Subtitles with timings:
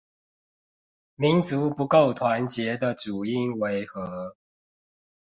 [1.15, 4.35] 民族不夠團結的主因為何？